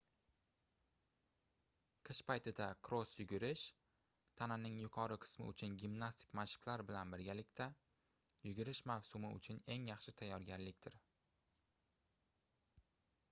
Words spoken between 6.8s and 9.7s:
bilan birgalikda yugurish mavsumi uchun